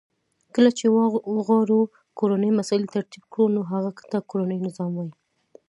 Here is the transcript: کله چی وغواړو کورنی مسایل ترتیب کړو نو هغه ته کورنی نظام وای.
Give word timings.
کله 0.53 0.69
چی 0.77 0.85
وغواړو 1.29 1.79
کورنی 2.19 2.49
مسایل 2.59 2.83
ترتیب 2.95 3.23
کړو 3.33 3.45
نو 3.55 3.61
هغه 3.71 3.91
ته 4.11 4.17
کورنی 4.29 4.57
نظام 4.67 4.91
وای. 4.95 5.11